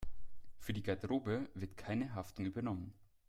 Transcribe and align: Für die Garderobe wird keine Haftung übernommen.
Für 0.57 0.73
die 0.73 0.81
Garderobe 0.81 1.47
wird 1.53 1.77
keine 1.77 2.15
Haftung 2.15 2.45
übernommen. 2.47 2.91